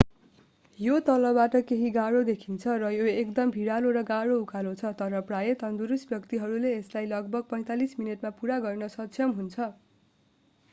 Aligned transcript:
यो 0.79 0.93
तलबाट 1.09 1.57
केही 1.71 1.91
गाह्रो 1.97 2.21
देखिन्छ 2.29 2.77
र 2.83 2.89
यो 2.93 3.03
एक 3.11 3.19
एकदम 3.19 3.53
भिरालो 3.57 3.91
र 3.99 4.03
गाह्रो 4.09 4.39
उकालो 4.45 4.73
छ 4.81 4.93
तर 5.03 5.21
प्रायः 5.29 5.61
तन्दुरुस्त 5.61 6.15
व्यक्तिहरूले 6.15 6.73
यसलाई 6.75 7.13
लगभग 7.15 7.55
45 7.55 7.97
मिनेटमा 8.03 8.35
पूरा 8.41 8.61
गर्न 8.67 8.93
सक्षम 8.99 9.39
हुन्छ 9.39 9.73